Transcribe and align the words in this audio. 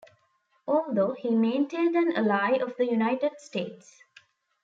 Although, 0.67 1.13
he 1.13 1.29
maintained 1.29 1.95
an 1.95 2.15
ally 2.17 2.53
of 2.57 2.75
the 2.75 2.87
United 2.87 3.39
States. 3.39 4.01